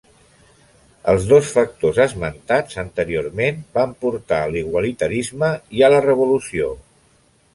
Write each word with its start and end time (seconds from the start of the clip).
Els 1.11 1.25
dos 1.31 1.49
factors 1.57 1.99
esmentats 2.05 2.79
anteriorment 2.85 3.61
van 3.79 3.93
portar 4.05 4.41
a 4.45 4.49
l'igualitarisme 4.55 5.51
i 5.81 5.87
a 5.89 5.91
la 5.97 6.03
revolució. 6.09 6.75